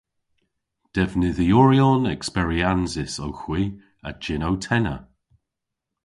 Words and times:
Devnydhyoryon 0.95 2.03
eksperyansys 2.15 3.15
owgh 3.25 3.41
hwi 3.43 3.63
a 4.07 4.09
jynnow-tenna. 4.23 4.95